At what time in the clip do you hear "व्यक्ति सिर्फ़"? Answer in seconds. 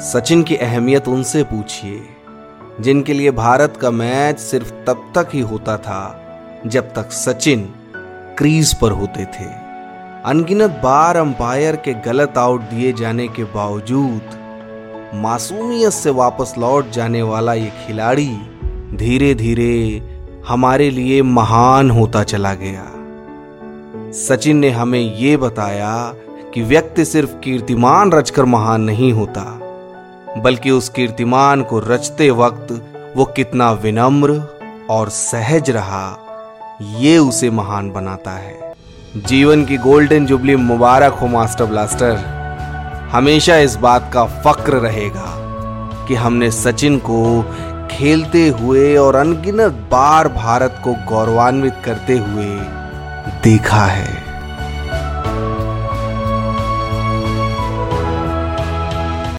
26.62-27.40